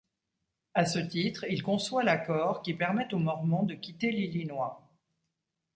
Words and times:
À 0.73 0.87
ce 0.87 0.97
titre, 0.97 1.43
il 1.47 1.61
conçoit 1.61 2.01
l'accord 2.03 2.63
qui 2.63 2.73
permet 2.73 3.13
aux 3.13 3.19
mormons 3.19 3.61
de 3.61 3.75
quitter 3.75 4.09
l'Illinois. 4.09 4.83